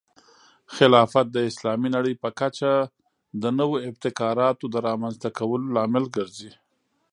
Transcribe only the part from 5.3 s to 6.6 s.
کولو لامل ګرځي.